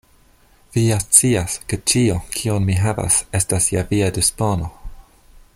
Vi 0.77 0.85
ja 0.85 0.97
scias, 1.03 1.57
ke 1.73 1.79
ĉio, 1.93 2.17
kion 2.37 2.67
mi 2.71 2.79
havas, 2.87 3.21
estas 3.41 3.71
je 3.75 3.89
via 3.93 4.13
dispono. 4.21 4.75